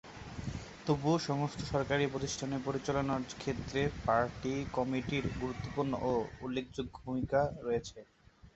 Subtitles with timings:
[0.85, 6.11] তবুও সমস্ত সরকারি প্রতিষ্ঠানে পরিচালনার ক্ষেত্রে পার্টি কমিটির গুরুত্বপূর্ণ ও
[6.41, 7.97] উল্লেখযোগ্য ভূমিকা রয়েছে।